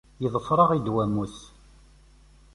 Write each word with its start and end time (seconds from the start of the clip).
Yeḍfer-aɣ-id 0.21 0.87
wammus. 0.93 1.37